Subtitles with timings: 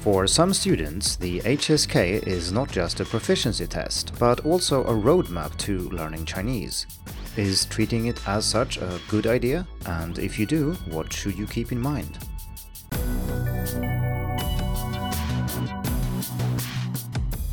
[0.00, 5.54] For some students, the HSK is not just a proficiency test, but also a roadmap
[5.58, 6.86] to learning Chinese.
[7.36, 9.68] Is treating it as such a good idea?
[9.84, 12.16] And if you do, what should you keep in mind?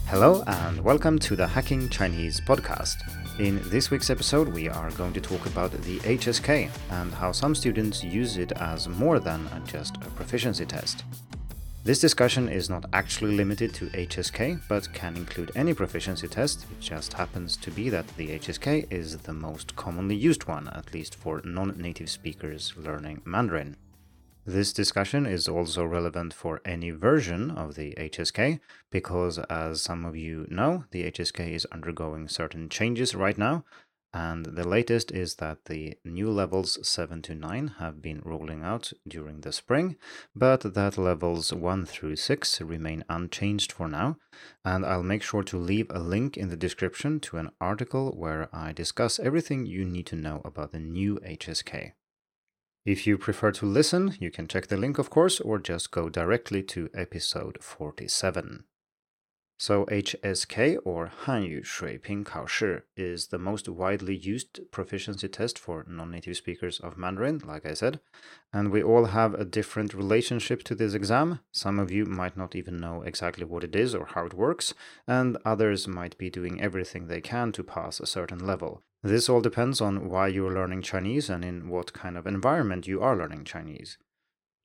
[0.05, 2.95] Hello, and welcome to the Hacking Chinese podcast.
[3.41, 7.54] In this week's episode, we are going to talk about the HSK and how some
[7.54, 11.04] students use it as more than just a proficiency test.
[11.88, 16.65] This discussion is not actually limited to HSK, but can include any proficiency test.
[16.69, 20.93] It just happens to be that the HSK is the most commonly used one, at
[20.93, 23.78] least for non native speakers learning Mandarin.
[24.45, 28.59] This discussion is also relevant for any version of the HSK
[28.92, 33.64] because, as some of you know, the HSK is undergoing certain changes right now,
[34.17, 38.92] and the latest is that the new levels 7 to 9 have been rolling out
[39.08, 39.95] during the spring,
[40.36, 44.17] but that levels 1 through 6 remain unchanged for now.
[44.66, 48.50] And I'll make sure to leave a link in the description to an article where
[48.52, 51.92] I discuss everything you need to know about the new HSK.
[52.88, 56.09] If you prefer to listen, you can check the link, of course, or just go
[56.09, 58.64] directly to episode 47.
[59.59, 66.38] So HSK or Hanyu Shuiping Kaoshi is the most widely used proficiency test for non-native
[66.38, 68.00] speakers of Mandarin, like I said,
[68.53, 71.39] and we all have a different relationship to this exam.
[71.52, 74.75] Some of you might not even know exactly what it is or how it works,
[75.08, 78.83] and others might be doing everything they can to pass a certain level.
[79.02, 83.02] This all depends on why you're learning Chinese and in what kind of environment you
[83.02, 83.97] are learning Chinese.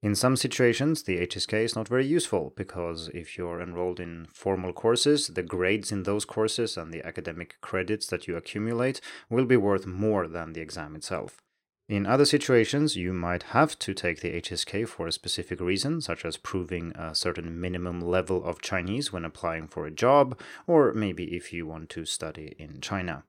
[0.02, 4.72] In some situations, the HSK is not very useful because if you're enrolled in formal
[4.72, 9.00] courses, the grades in those courses and the academic credits that you accumulate
[9.30, 11.40] will be worth more than the exam itself.
[11.88, 16.24] In other situations, you might have to take the HSK for a specific reason, such
[16.24, 21.36] as proving a certain minimum level of Chinese when applying for a job, or maybe
[21.36, 23.22] if you want to study in China.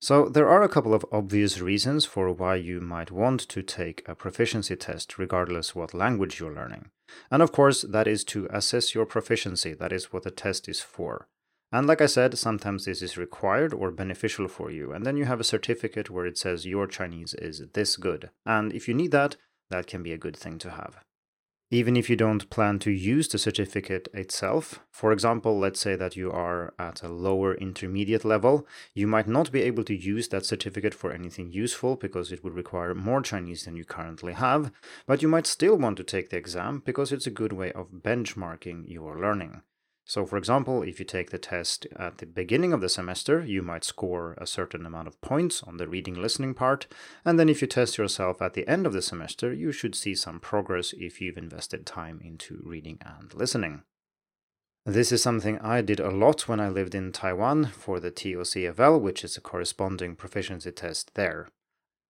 [0.00, 4.08] So, there are a couple of obvious reasons for why you might want to take
[4.08, 6.90] a proficiency test, regardless what language you're learning.
[7.30, 9.74] And of course, that is to assess your proficiency.
[9.74, 11.26] That is what the test is for.
[11.72, 14.92] And like I said, sometimes this is required or beneficial for you.
[14.92, 18.30] And then you have a certificate where it says your Chinese is this good.
[18.46, 19.36] And if you need that,
[19.68, 20.96] that can be a good thing to have
[21.70, 24.80] even if you don't plan to use the certificate itself.
[24.90, 29.52] For example, let's say that you are at a lower intermediate level, you might not
[29.52, 33.64] be able to use that certificate for anything useful because it would require more Chinese
[33.64, 34.72] than you currently have,
[35.06, 37.90] but you might still want to take the exam because it's a good way of
[38.02, 39.62] benchmarking your learning.
[40.08, 43.60] So, for example, if you take the test at the beginning of the semester, you
[43.60, 46.86] might score a certain amount of points on the reading listening part,
[47.26, 50.14] and then if you test yourself at the end of the semester, you should see
[50.14, 53.82] some progress if you've invested time into reading and listening.
[54.86, 58.98] This is something I did a lot when I lived in Taiwan for the TOCFL,
[59.02, 61.48] which is a corresponding proficiency test there.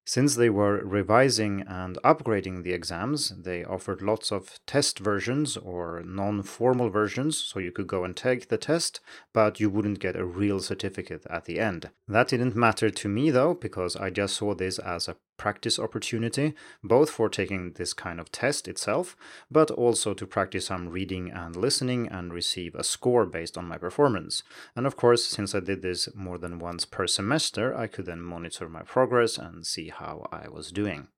[0.09, 6.03] Since they were revising and upgrading the exams, they offered lots of test versions or
[6.03, 9.01] non formal versions, so you could go and take the test,
[9.35, 11.91] but you wouldn't get a real certificate at the end.
[12.07, 16.53] That didn't matter to me though, because I just saw this as a practice opportunity,
[16.85, 19.17] both for taking this kind of test itself,
[19.51, 23.79] but also to practice some reading and listening and receive a score based on my
[23.79, 24.43] performance.
[24.77, 28.21] And of course, since I did this more than once per semester, I could then
[28.21, 31.09] monitor my progress and see how I was doing.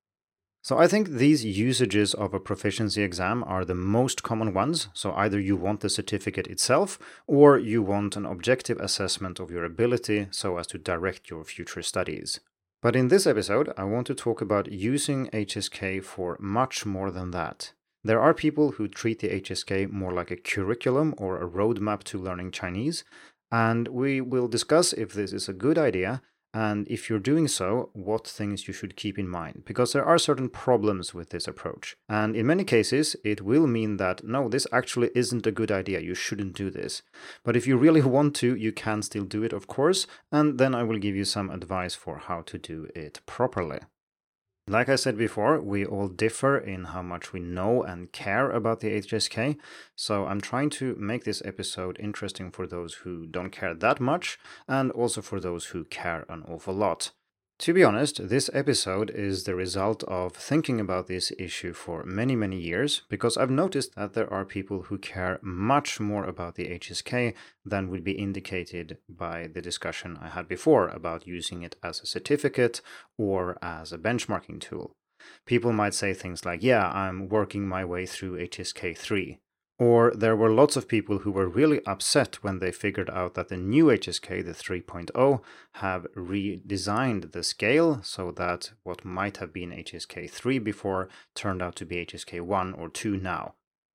[0.62, 4.88] So I think these usages of a proficiency exam are the most common ones.
[4.92, 9.64] So either you want the certificate itself or you want an objective assessment of your
[9.64, 12.40] ability so as to direct your future studies.
[12.82, 17.30] But in this episode, I want to talk about using HSK for much more than
[17.32, 17.74] that.
[18.02, 22.18] There are people who treat the HSK more like a curriculum or a roadmap to
[22.18, 23.04] learning Chinese,
[23.52, 26.22] and we will discuss if this is a good idea
[26.52, 29.62] and if you're doing so, what things you should keep in mind.
[29.64, 31.96] Because there are certain problems with this approach.
[32.08, 36.00] And in many cases, it will mean that no, this actually isn't a good idea.
[36.00, 37.02] You shouldn't do this.
[37.44, 40.06] But if you really want to, you can still do it, of course.
[40.32, 43.80] And then I will give you some advice for how to do it properly.
[44.66, 48.80] Like I said before, we all differ in how much we know and care about
[48.80, 49.58] the HSK,
[49.96, 54.38] so I'm trying to make this episode interesting for those who don't care that much,
[54.68, 57.10] and also for those who care an awful lot.
[57.60, 62.34] To be honest, this episode is the result of thinking about this issue for many,
[62.34, 66.68] many years because I've noticed that there are people who care much more about the
[66.68, 67.34] HSK
[67.66, 72.06] than would be indicated by the discussion I had before about using it as a
[72.06, 72.80] certificate
[73.18, 74.92] or as a benchmarking tool.
[75.44, 79.38] People might say things like, Yeah, I'm working my way through HSK 3,
[79.80, 83.48] Or there were lots of people who were really upset when they figured out that
[83.48, 85.40] the new HSK, the 3.0,
[85.76, 91.76] have redesigned the scale so that what might have been HSK 3 before turned out
[91.76, 93.54] to be HSK 1 or 2 now.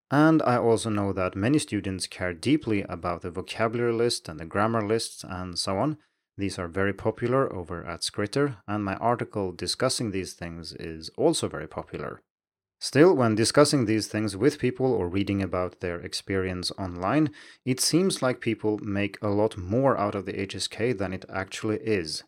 [0.10, 4.46] And I also know that many students care deeply about the vocabulary list and the
[4.46, 5.98] grammar lists and so on.
[6.36, 11.48] These are very popular over at Skritter, and my article discussing these things is also
[11.48, 12.24] very popular.
[12.90, 17.32] Still, when discussing these things with people or reading about their experience online,
[17.66, 21.78] it seems like people make a lot more out of the HSK than it actually
[21.78, 22.24] is.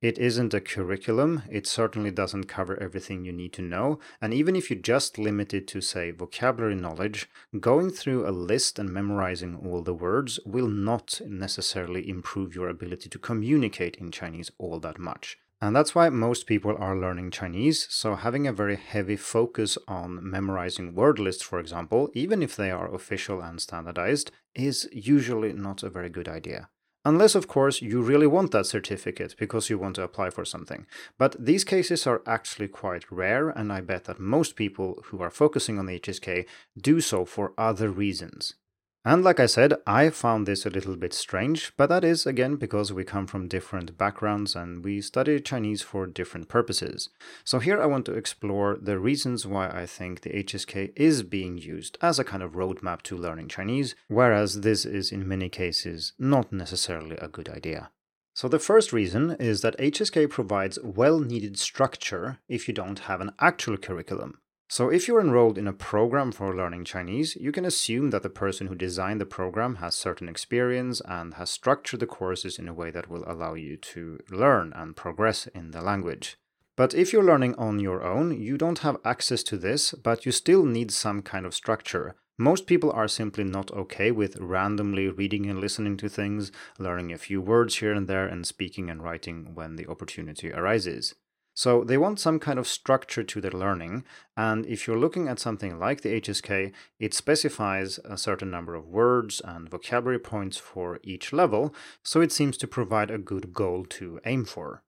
[0.00, 4.56] It isn't a curriculum, it certainly doesn't cover everything you need to know, and even
[4.56, 7.28] if you just limit it to, say, vocabulary knowledge,
[7.60, 13.10] going through a list and memorizing all the words will not necessarily improve your ability
[13.10, 15.36] to communicate in Chinese all that much.
[15.62, 20.18] And that's why most people are learning Chinese, so having a very heavy focus on
[20.22, 25.82] memorizing word lists, for example, even if they are official and standardized, is usually not
[25.82, 26.70] a very good idea.
[27.04, 30.86] Unless, of course, you really want that certificate because you want to apply for something.
[31.18, 35.30] But these cases are actually quite rare, and I bet that most people who are
[35.30, 36.46] focusing on the HSK
[36.78, 38.54] do so for other reasons.
[39.02, 42.56] And like I said, I found this a little bit strange, but that is again
[42.56, 47.08] because we come from different backgrounds and we study Chinese for different purposes.
[47.42, 51.56] So here I want to explore the reasons why I think the HSK is being
[51.56, 56.12] used as a kind of roadmap to learning Chinese, whereas this is in many cases
[56.18, 57.90] not necessarily a good idea.
[58.34, 63.22] So the first reason is that HSK provides well needed structure if you don't have
[63.22, 64.39] an actual curriculum.
[64.72, 68.30] So, if you're enrolled in a program for learning Chinese, you can assume that the
[68.30, 72.72] person who designed the program has certain experience and has structured the courses in a
[72.72, 76.36] way that will allow you to learn and progress in the language.
[76.76, 80.30] But if you're learning on your own, you don't have access to this, but you
[80.30, 82.14] still need some kind of structure.
[82.38, 87.18] Most people are simply not okay with randomly reading and listening to things, learning a
[87.18, 91.16] few words here and there, and speaking and writing when the opportunity arises.
[91.62, 94.04] So they want some kind of structure to their learning.
[94.34, 98.88] And if you're looking at something like the HSK, it specifies a certain number of
[98.88, 103.84] words and vocabulary points for each level, so it seems to provide a good goal
[103.90, 104.82] to aim for.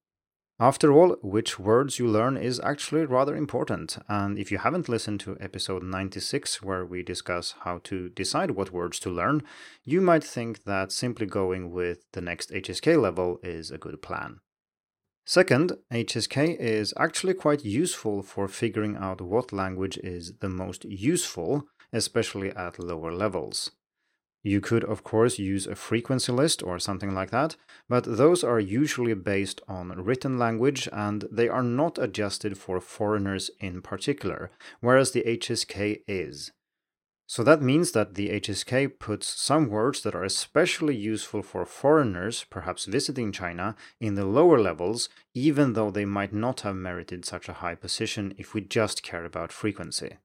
[0.59, 5.21] After all, which words you learn is actually rather important, and if you haven't listened
[5.21, 9.43] to episode 96, where we discuss how to decide what words to learn,
[9.85, 14.41] you might think that simply going with the next HSK level is a good plan.
[15.25, 21.69] Second, HSK is actually quite useful for figuring out what language is the most useful,
[21.93, 23.71] especially at lower levels.
[24.43, 27.55] You could, of course, use a frequency list or something like that,
[27.89, 33.53] but those are usually based on written language and they are not adjusted for foreigners
[33.61, 36.51] in particular, whereas the HSK is.
[37.27, 42.45] So that means that the HSK puts some words that are especially useful for foreigners,
[42.51, 47.49] perhaps visiting China, in the lower levels, even though they might not have merited such
[47.49, 50.19] a high position if we just care about frequency.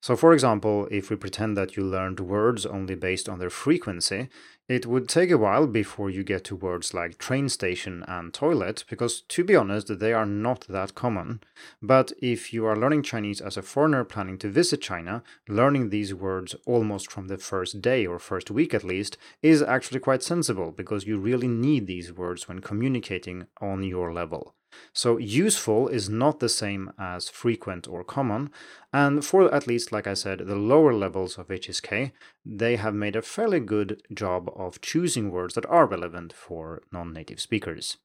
[0.00, 4.28] So, for example, if we pretend that you learned words only based on their frequency,
[4.68, 8.84] it would take a while before you get to words like train station and toilet,
[8.88, 11.40] because to be honest, they are not that common.
[11.82, 16.14] But if you are learning Chinese as a foreigner planning to visit China, learning these
[16.14, 20.70] words almost from the first day or first week at least is actually quite sensible,
[20.70, 24.54] because you really need these words when communicating on your level.
[24.92, 28.50] So useful is not the same as frequent or common,
[28.92, 32.12] and for at least, like I said, the lower levels of HSK,
[32.44, 37.12] they have made a fairly good job of choosing words that are relevant for non
[37.12, 37.98] native speakers.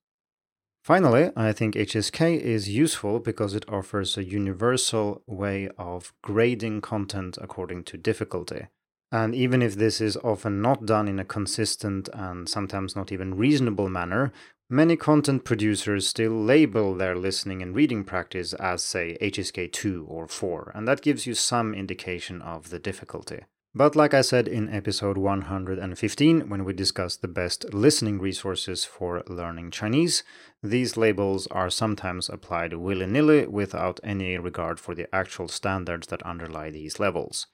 [0.84, 7.38] Finally, I think HSK is useful because it offers a universal way of grading content
[7.42, 8.68] according to difficulty.
[9.10, 13.38] And even if this is often not done in a consistent and sometimes not even
[13.38, 14.34] reasonable manner,
[14.74, 20.28] Many content producers still label their listening and reading practice as, say, HSK 2 or
[20.28, 23.42] 4, and that gives you some indication of the difficulty.
[23.76, 29.22] But like I said in episode 115, when we discussed the best listening resources for
[29.28, 30.24] learning Chinese,
[30.64, 36.24] these labels are sometimes applied willy nilly without any regard for the actual standards that
[36.24, 37.46] underlie these levels.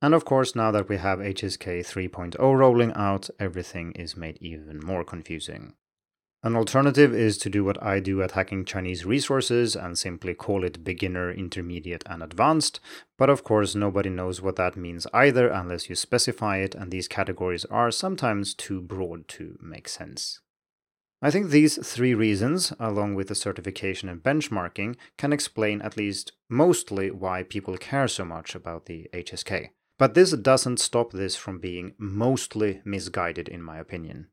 [0.00, 4.80] And of course, now that we have HSK 3.0 rolling out, everything is made even
[4.82, 5.74] more confusing.
[6.44, 10.64] An alternative is to do what I do at Hacking Chinese Resources and simply call
[10.64, 12.80] it beginner, intermediate, and advanced.
[13.16, 17.06] But of course, nobody knows what that means either unless you specify it, and these
[17.06, 20.40] categories are sometimes too broad to make sense.
[21.24, 26.32] I think these three reasons, along with the certification and benchmarking, can explain at least
[26.50, 29.68] mostly why people care so much about the HSK.
[29.96, 34.26] But this doesn't stop this from being mostly misguided, in my opinion.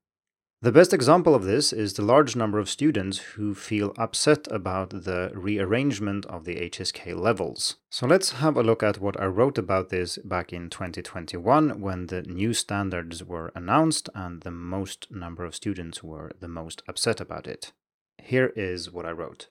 [0.61, 4.89] The best example of this is the large number of students who feel upset about
[4.89, 7.77] the rearrangement of the HSK levels.
[7.89, 12.07] So let's have a look at what I wrote about this back in 2021 when
[12.07, 17.21] the new standards were announced and the most number of students were the most upset
[17.21, 17.71] about it.
[18.17, 19.47] Here is what I wrote.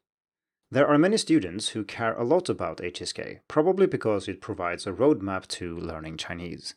[0.71, 4.93] There are many students who care a lot about HSK, probably because it provides a
[4.93, 6.75] roadmap to learning Chinese.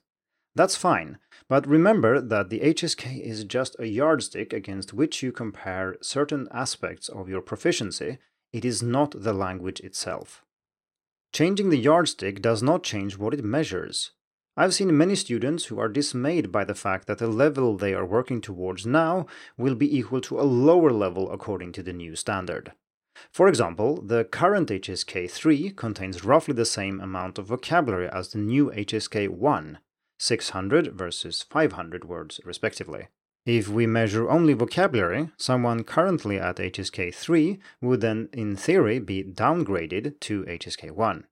[0.53, 1.17] That's fine,
[1.47, 7.07] but remember that the HSK is just a yardstick against which you compare certain aspects
[7.07, 8.17] of your proficiency,
[8.51, 10.43] it is not the language itself.
[11.31, 14.11] Changing the yardstick does not change what it measures.
[14.57, 18.05] I've seen many students who are dismayed by the fact that the level they are
[18.05, 19.27] working towards now
[19.57, 22.73] will be equal to a lower level according to the new standard.
[23.31, 28.39] For example, the current HSK 3 contains roughly the same amount of vocabulary as the
[28.39, 29.79] new HSK 1,
[30.21, 33.07] 600 versus 500 words, respectively.
[33.43, 39.23] If we measure only vocabulary, someone currently at HSK 3 would then, in theory, be
[39.23, 41.25] downgraded to HSK 1.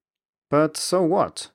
[0.50, 1.52] But so what?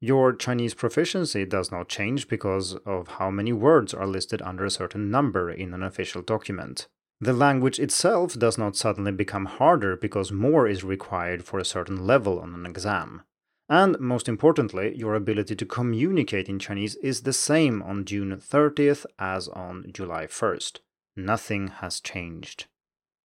[0.00, 4.70] Your Chinese proficiency does not change because of how many words are listed under a
[4.70, 6.86] certain number in an official document.
[7.20, 12.06] The language itself does not suddenly become harder because more is required for a certain
[12.06, 13.22] level on an exam.
[13.68, 19.06] And most importantly, your ability to communicate in Chinese is the same on June 30th
[19.18, 20.80] as on July 1st.
[21.16, 22.66] Nothing has changed.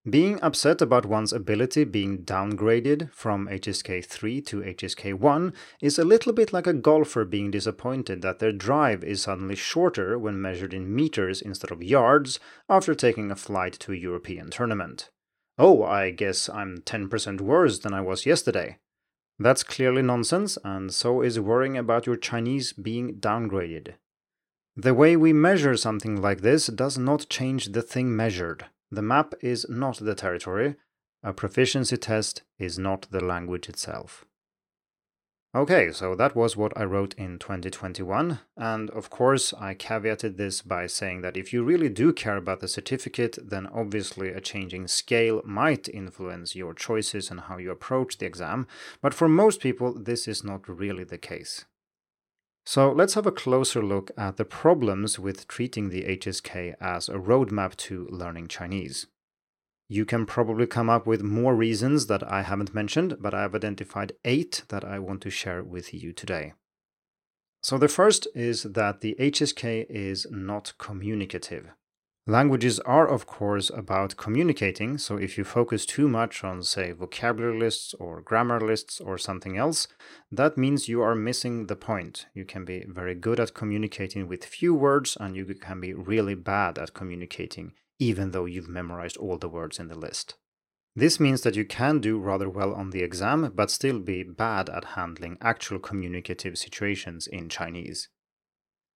[0.08, 6.04] Being upset about one's ability being downgraded from HSK 3 to HSK 1 is a
[6.04, 10.74] little bit like a golfer being disappointed that their drive is suddenly shorter when measured
[10.74, 15.10] in meters instead of yards after taking a flight to a European tournament.
[15.56, 18.78] Oh, I guess I'm 10% worse than I was yesterday.
[19.38, 23.94] That's clearly nonsense, and so is worrying about your Chinese being downgraded.
[24.76, 28.66] The way we measure something like this does not change the thing measured.
[28.90, 30.76] The map is not the territory.
[31.22, 34.24] A proficiency test is not the language itself.
[35.54, 38.38] Okay, so that was what I wrote in 2021.
[38.56, 42.60] And of course, I caveated this by saying that if you really do care about
[42.60, 48.16] the certificate, then obviously a changing scale might influence your choices and how you approach
[48.16, 48.66] the exam.
[49.02, 51.66] But for most people, this is not really the case.
[52.64, 57.18] So let's have a closer look at the problems with treating the HSK as a
[57.18, 59.06] roadmap to learning Chinese.
[59.92, 64.14] You can probably come up with more reasons that I haven't mentioned, but I've identified
[64.24, 66.54] eight that I want to share with you today.
[67.62, 71.72] So, the first is that the HSK is not communicative.
[72.26, 77.58] Languages are, of course, about communicating, so if you focus too much on, say, vocabulary
[77.58, 79.88] lists or grammar lists or something else,
[80.30, 82.24] that means you are missing the point.
[82.32, 86.34] You can be very good at communicating with few words, and you can be really
[86.34, 90.34] bad at communicating even though you've memorized all the words in the list.
[90.96, 94.68] This means that you can do rather well on the exam, but still be bad
[94.68, 98.08] at handling actual communicative situations in Chinese.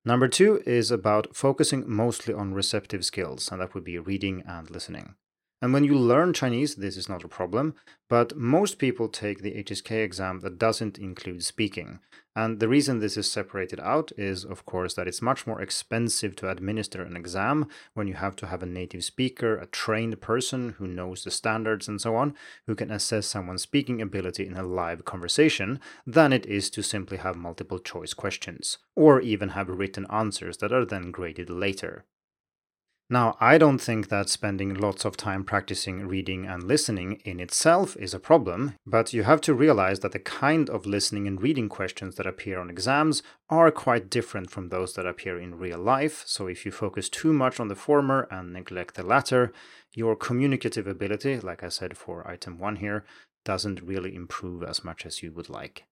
[0.05, 4.71] Number two is about focusing mostly on receptive skills, and that would be reading and
[4.71, 5.15] listening.
[5.63, 7.75] And when you learn Chinese, this is not a problem,
[8.11, 12.01] but most people take the HSK exam that doesn't include speaking.
[12.37, 16.37] And the reason this is separated out is, of course, that it's much more expensive
[16.37, 20.75] to administer an exam when you have to have a native speaker, a trained person
[20.77, 22.35] who knows the standards and so on,
[22.67, 27.17] who can assess someone's speaking ability in a live conversation, than it is to simply
[27.17, 32.05] have multiple choice questions, or even have written answers that are then graded later.
[33.09, 37.97] Now, I don't think that spending lots of time practicing reading and listening in itself
[37.99, 41.69] is a problem, but you have to realize that the kind of listening and reading
[41.69, 46.25] questions that appear on exams are quite different from those that appear in real life.
[46.27, 49.53] So, if you focus too much on the former and neglect the latter,
[49.95, 53.05] your communicative ability, like I said for item one here,
[53.45, 55.85] doesn't really improve as much as you would like.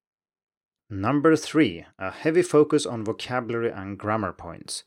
[0.90, 4.82] Number three, a heavy focus on vocabulary and grammar points.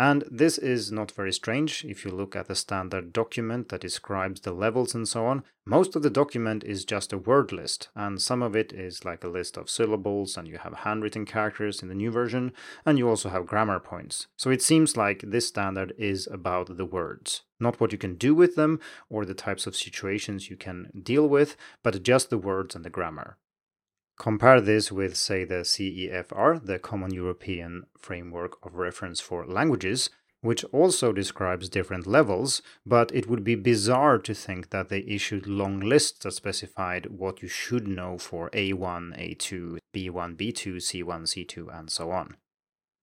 [0.00, 4.40] And this is not very strange if you look at the standard document that describes
[4.40, 5.44] the levels and so on.
[5.66, 9.22] Most of the document is just a word list, and some of it is like
[9.22, 12.54] a list of syllables, and you have handwritten characters in the new version,
[12.86, 14.26] and you also have grammar points.
[14.38, 18.34] So it seems like this standard is about the words, not what you can do
[18.34, 18.80] with them
[19.10, 22.90] or the types of situations you can deal with, but just the words and the
[22.90, 23.36] grammar.
[24.20, 30.10] Compare this with, say, the CEFR, the Common European Framework of Reference for Languages,
[30.42, 35.46] which also describes different levels, but it would be bizarre to think that they issued
[35.46, 41.78] long lists that specified what you should know for A1, A2, B1, B2, C1, C2,
[41.78, 42.36] and so on.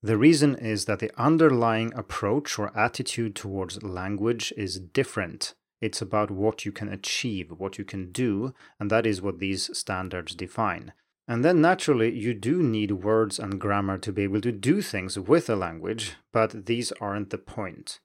[0.03, 5.55] The reason is that the underlying approach or attitude towards language is different.
[5.81, 9.75] It's about what you can achieve, what you can do, and that is what these
[9.75, 10.93] standards define.
[11.27, 15.19] And then naturally, you do need words and grammar to be able to do things
[15.19, 17.99] with a language, but these aren't the point.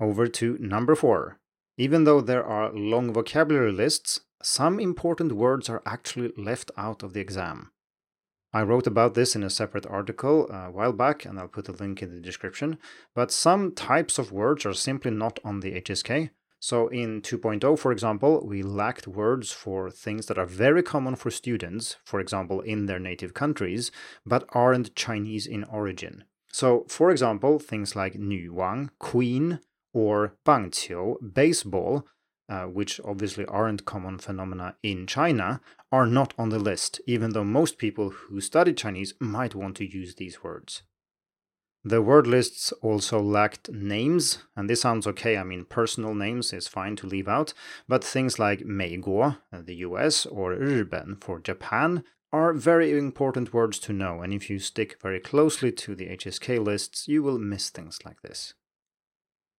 [0.00, 1.38] Over to number four.
[1.76, 7.12] Even though there are long vocabulary lists, some important words are actually left out of
[7.12, 7.70] the exam.
[8.54, 11.68] I wrote about this in a separate article uh, a while back, and I'll put
[11.68, 12.78] a link in the description.
[13.14, 16.30] But some types of words are simply not on the HSK,
[16.61, 21.29] so in 2.0, for example, we lacked words for things that are very common for
[21.29, 23.91] students, for example, in their native countries,
[24.25, 26.23] but aren't Chinese in origin.
[26.51, 29.59] So, for example, things like 女王, queen,
[29.93, 32.07] or 棒球, baseball,
[32.49, 35.61] uh, which obviously aren't common phenomena in China,
[35.91, 39.85] are not on the list, even though most people who study Chinese might want to
[39.85, 40.81] use these words.
[41.84, 45.36] The word lists also lacked names, and this sounds okay.
[45.36, 47.54] I mean, personal names is fine to leave out,
[47.88, 53.78] but things like Meiguo, uh, the US, or Riben for Japan are very important words
[53.80, 57.68] to know, and if you stick very closely to the HSK lists, you will miss
[57.68, 58.54] things like this.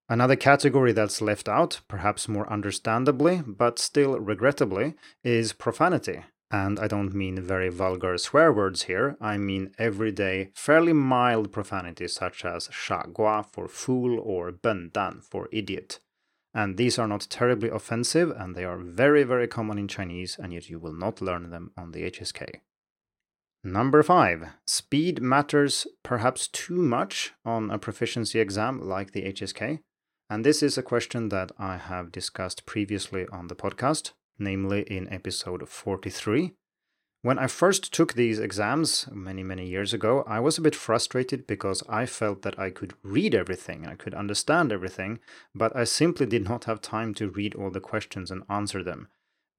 [0.09, 6.87] Another category that's left out, perhaps more understandably, but still regrettably, is profanity, and I
[6.87, 12.67] don't mean very vulgar swear words here, I mean everyday, fairly mild profanities such as
[12.67, 15.99] shagua for fool or bendan for idiot.
[16.53, 20.53] And these are not terribly offensive and they are very, very common in Chinese, and
[20.53, 22.59] yet you will not learn them on the HSK.
[23.63, 29.79] Number five, speed matters perhaps too much on a proficiency exam like the HSK.
[30.29, 35.11] And this is a question that I have discussed previously on the podcast namely in
[35.11, 36.53] episode 43.
[37.23, 41.47] When I first took these exams many, many years ago, I was a bit frustrated
[41.47, 45.19] because I felt that I could read everything, I could understand everything,
[45.55, 49.07] but I simply did not have time to read all the questions and answer them.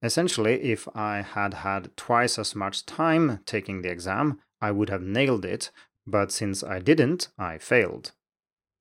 [0.03, 5.03] Essentially, if I had had twice as much time taking the exam, I would have
[5.03, 5.70] nailed it,
[6.07, 8.12] but since I didn't, I failed.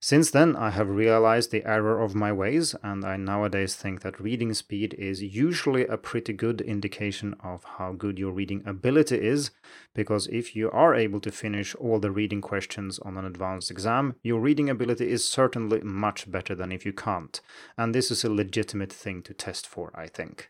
[0.06, 4.20] Since then, I have realized the error of my ways, and I nowadays think that
[4.20, 9.52] reading speed is usually a pretty good indication of how good your reading ability is,
[9.94, 14.16] because if you are able to finish all the reading questions on an advanced exam,
[14.24, 17.39] your reading ability is certainly much better than if you can't,
[17.78, 20.50] and this is a legitimate thing to test for, I think.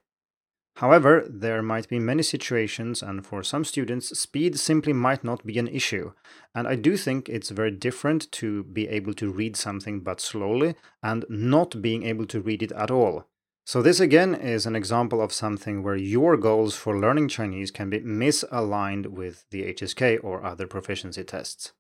[0.77, 5.59] However, there might be many situations, and for some students, speed simply might not be
[5.59, 6.13] an issue.
[6.55, 10.75] And I do think it's very different to be able to read something but slowly
[11.03, 13.27] and not being able to read it at all.
[13.65, 17.89] So, this again is an example of something where your goals for learning Chinese can
[17.89, 21.71] be misaligned with the HSK or other proficiency tests.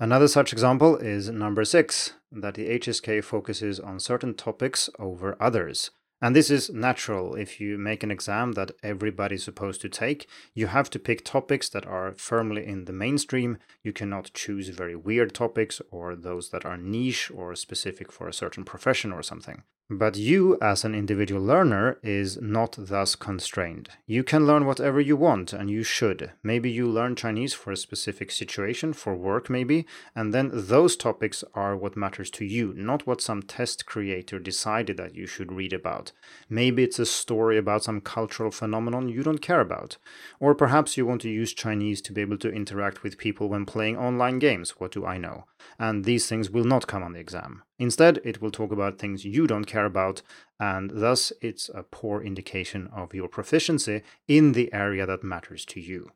[0.00, 5.92] Another such example is number six that the HSK focuses on certain topics over others.
[6.24, 7.34] And this is natural.
[7.34, 11.68] If you make an exam that everybody's supposed to take, you have to pick topics
[11.68, 13.58] that are firmly in the mainstream.
[13.82, 18.32] You cannot choose very weird topics or those that are niche or specific for a
[18.32, 19.64] certain profession or something.
[19.90, 23.90] But you, as an individual learner, is not thus constrained.
[24.06, 26.32] You can learn whatever you want, and you should.
[26.42, 29.84] Maybe you learn Chinese for a specific situation, for work maybe,
[30.16, 34.96] and then those topics are what matters to you, not what some test creator decided
[34.96, 36.12] that you should read about.
[36.48, 39.98] Maybe it's a story about some cultural phenomenon you don't care about.
[40.40, 43.66] Or perhaps you want to use Chinese to be able to interact with people when
[43.66, 45.44] playing online games, what do I know?
[45.78, 47.62] And these things will not come on the exam.
[47.78, 50.22] Instead, it will talk about things you don't care about,
[50.60, 55.80] and thus it's a poor indication of your proficiency in the area that matters to
[55.80, 56.10] you.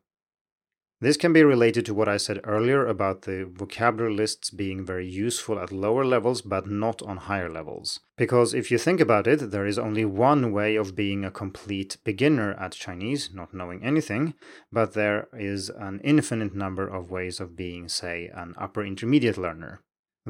[1.01, 5.07] This can be related to what I said earlier about the vocabulary lists being very
[5.07, 8.01] useful at lower levels but not on higher levels.
[8.17, 11.95] Because if you think about it, there is only one way of being a complete
[12.03, 14.33] beginner at Chinese, not knowing anything,
[14.73, 19.81] but there is an infinite number of ways of being, say, an upper intermediate learner.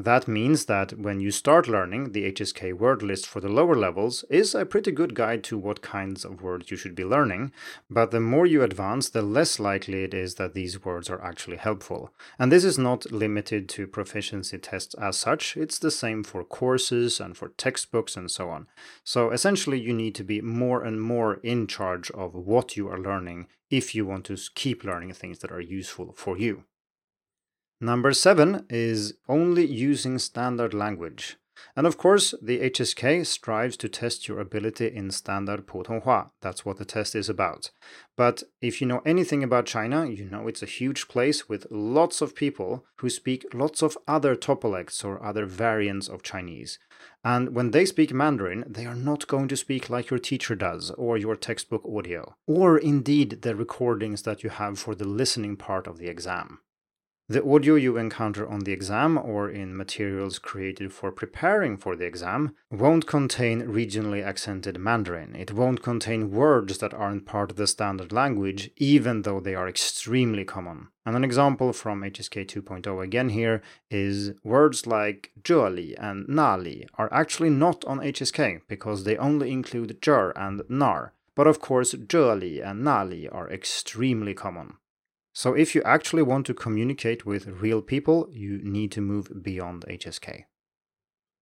[0.04, 4.24] That means that when you start learning, the HSK word list for the lower levels
[4.30, 7.52] is a pretty good guide to what kinds of words you should be learning,
[7.90, 11.58] but the more you advance, the less likely it is that these words are actually
[11.58, 12.14] helpful.
[12.38, 17.20] And this is not limited to proficiency tests as such, it's the same for courses
[17.20, 18.68] and for textbooks and so on.
[19.04, 22.98] So essentially, you need to be more and more in charge of what you are
[22.98, 26.64] learning if you want to keep learning things that are useful for you.
[27.82, 31.38] Number seven is only using standard language.
[31.74, 36.30] And of course, the HSK strives to test your ability in standard Putonghua.
[36.42, 37.70] That's what the test is about.
[38.18, 42.20] But if you know anything about China, you know it's a huge place with lots
[42.20, 46.78] of people who speak lots of other topolects or other variants of Chinese.
[47.24, 50.90] And when they speak Mandarin, they are not going to speak like your teacher does
[50.92, 55.86] or your textbook audio, or indeed the recordings that you have for the listening part
[55.86, 56.60] of the exam.
[57.30, 62.04] The audio you encounter on the exam or in materials created for preparing for the
[62.04, 65.36] exam won't contain regionally accented Mandarin.
[65.36, 69.68] It won't contain words that aren't part of the standard language, even though they are
[69.68, 70.88] extremely common.
[71.06, 73.62] And an example from HSK 2.0 again here
[73.92, 80.00] is words like zheli and nali are actually not on HSK because they only include
[80.04, 81.12] zher and nar.
[81.36, 84.78] But of course, zheli and nali are extremely common.
[85.32, 89.84] So if you actually want to communicate with real people, you need to move beyond
[89.88, 90.44] HSK.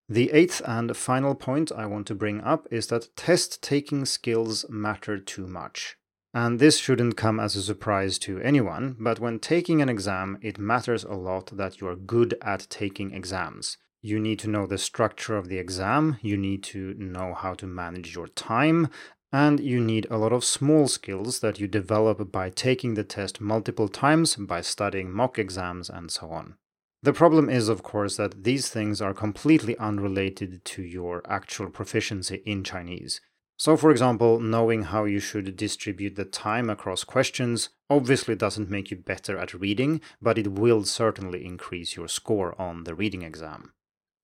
[0.08, 4.64] The eighth and final point I want to bring up is that test taking skills
[4.70, 5.96] matter too much.
[6.32, 10.58] And this shouldn't come as a surprise to anyone, but when taking an exam, it
[10.58, 13.76] matters a lot that you are good at taking exams.
[14.00, 17.66] You need to know the structure of the exam, you need to know how to
[17.66, 18.88] manage your time,
[19.32, 23.40] and you need a lot of small skills that you develop by taking the test
[23.40, 26.54] multiple times, by studying mock exams, and so on.
[27.02, 32.42] The problem is, of course, that these things are completely unrelated to your actual proficiency
[32.44, 33.20] in Chinese.
[33.56, 38.90] So, for example, knowing how you should distribute the time across questions obviously doesn't make
[38.90, 43.72] you better at reading, but it will certainly increase your score on the reading exam.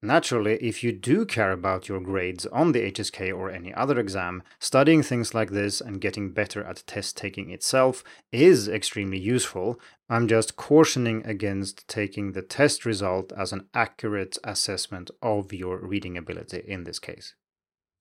[0.04, 4.42] Naturally, if you do care about your grades on the HSK or any other exam,
[4.58, 9.80] studying things like this and getting better at test taking itself is extremely useful.
[10.10, 16.18] I'm just cautioning against taking the test result as an accurate assessment of your reading
[16.18, 17.34] ability in this case.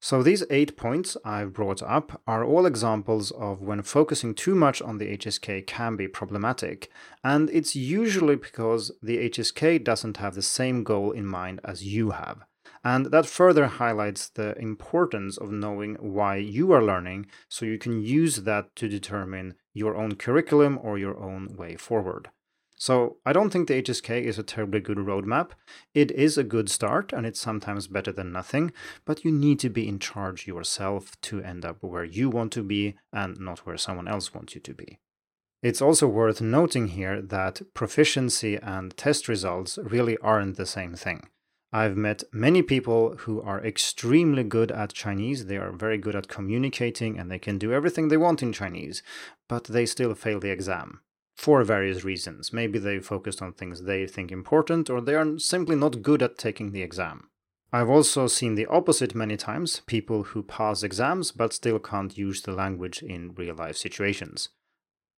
[0.03, 4.81] So, these eight points I've brought up are all examples of when focusing too much
[4.81, 6.91] on the HSK can be problematic,
[7.23, 12.11] and it's usually because the HSK doesn't have the same goal in mind as you
[12.11, 12.43] have.
[12.83, 18.01] And that further highlights the importance of knowing why you are learning so you can
[18.01, 22.29] use that to determine your own curriculum or your own way forward.
[22.75, 25.51] So I don't think the HSK is a terribly good roadmap.
[25.93, 28.73] It is a good start and it's sometimes better than nothing,
[29.05, 32.63] but you need to be in charge yourself to end up where you want to
[32.63, 34.99] be and not where someone else wants you to be.
[35.61, 41.29] It's also worth noting here that proficiency and test results really aren't the same thing.
[41.71, 45.45] I've met many people who are extremely good at Chinese.
[45.45, 49.01] They are very good at communicating and they can do everything they want in Chinese,
[49.47, 50.99] but they still fail the exam
[51.35, 52.53] for various reasons.
[52.53, 56.37] Maybe they focused on things they think important, or they are simply not good at
[56.37, 57.29] taking the exam.
[57.71, 62.43] I've also seen the opposite many times people who pass exams but still can't use
[62.43, 64.49] the language in real life situations.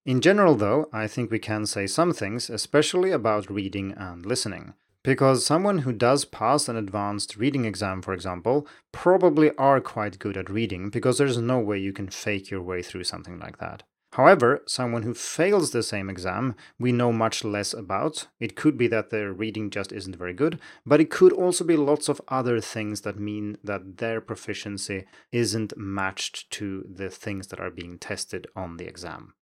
[0.06, 4.74] In general, though, I think we can say some things, especially about reading and listening.
[5.04, 10.38] Because someone who does pass an advanced reading exam, for example, probably are quite good
[10.38, 13.84] at reading because there's no way you can fake your way through something like that.
[14.16, 18.28] However, someone who fails the same exam, we know much less about.
[18.40, 21.76] It could be that their reading just isn't very good, but it could also be
[21.76, 27.60] lots of other things that mean that their proficiency isn't matched to the things that
[27.60, 29.34] are being tested on the exam.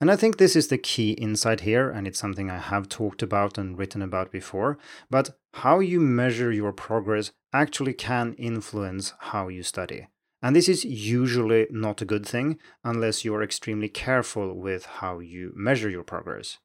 [0.00, 3.22] And I think this is the key insight here, and it's something I have talked
[3.22, 4.78] about and written about before.
[5.08, 10.08] But how you measure your progress actually can influence how you study.
[10.40, 15.18] And this is usually not a good thing unless you are extremely careful with how
[15.18, 16.58] you measure your progress.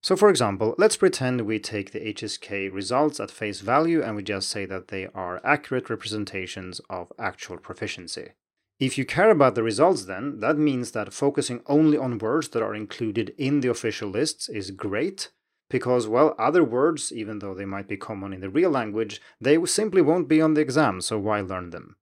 [0.00, 4.22] So, for example, let's pretend we take the HSK results at face value and we
[4.22, 8.30] just say that they are accurate representations of actual proficiency.
[8.78, 12.62] If you care about the results, then that means that focusing only on words that
[12.62, 15.30] are included in the official lists is great,
[15.68, 19.62] because, well, other words, even though they might be common in the real language, they
[19.66, 21.96] simply won't be on the exam, so why learn them?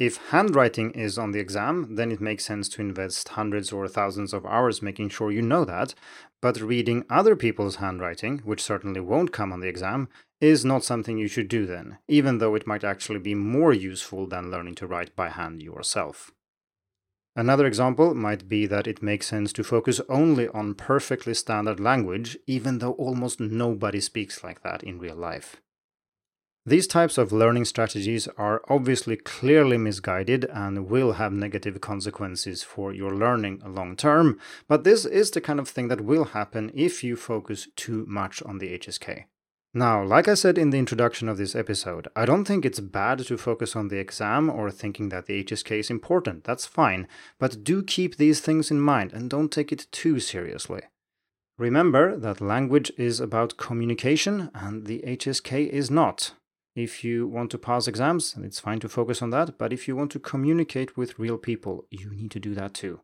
[0.00, 4.32] If handwriting is on the exam, then it makes sense to invest hundreds or thousands
[4.32, 5.94] of hours making sure you know that.
[6.40, 10.08] But reading other people's handwriting, which certainly won't come on the exam,
[10.40, 14.26] is not something you should do then, even though it might actually be more useful
[14.26, 16.30] than learning to write by hand yourself.
[17.36, 22.38] Another example might be that it makes sense to focus only on perfectly standard language,
[22.46, 25.60] even though almost nobody speaks like that in real life.
[26.70, 32.92] These types of learning strategies are obviously clearly misguided and will have negative consequences for
[32.92, 37.02] your learning long term, but this is the kind of thing that will happen if
[37.02, 39.24] you focus too much on the HSK.
[39.74, 43.18] Now, like I said in the introduction of this episode, I don't think it's bad
[43.26, 46.44] to focus on the exam or thinking that the HSK is important.
[46.44, 47.08] That's fine.
[47.40, 50.82] But do keep these things in mind and don't take it too seriously.
[51.58, 56.34] Remember that language is about communication and the HSK is not.
[56.76, 59.96] If you want to pass exams, it's fine to focus on that, but if you
[59.96, 63.00] want to communicate with real people, you need to do that too.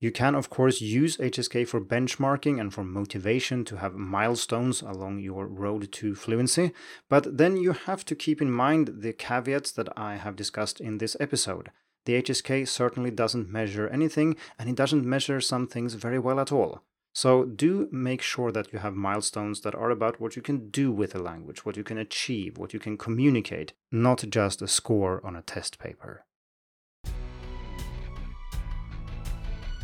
[0.00, 5.20] You can, of course, use HSK for benchmarking and for motivation to have milestones along
[5.20, 6.72] your road to fluency,
[7.08, 10.98] but then you have to keep in mind the caveats that I have discussed in
[10.98, 11.70] this episode.
[12.04, 16.50] The HSK certainly doesn't measure anything, and it doesn't measure some things very well at
[16.50, 16.82] all.
[17.14, 20.90] So do make sure that you have milestones that are about what you can do
[20.90, 25.20] with a language, what you can achieve, what you can communicate, not just a score
[25.24, 26.24] on a test paper.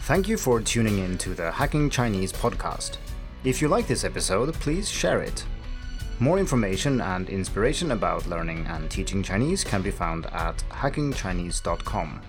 [0.01, 2.97] Thank you for tuning in to the Hacking Chinese podcast.
[3.45, 5.45] If you like this episode, please share it.
[6.19, 12.23] More information and inspiration about learning and teaching Chinese can be found at hackingchinese.com.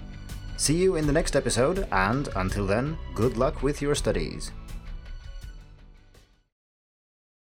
[0.58, 4.52] See you in the next episode, and until then, good luck with your studies.